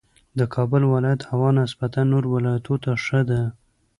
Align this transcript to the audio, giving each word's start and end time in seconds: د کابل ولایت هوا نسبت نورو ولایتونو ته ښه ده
د 0.39 0.39
کابل 0.55 0.81
ولایت 0.93 1.21
هوا 1.31 1.49
نسبت 1.59 1.93
نورو 2.11 2.27
ولایتونو 2.35 2.81
ته 2.83 2.91
ښه 3.03 3.19
ده 3.29 3.41